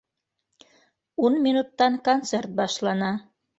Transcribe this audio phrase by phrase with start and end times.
[1.27, 3.15] Ун минуттан концерт башлана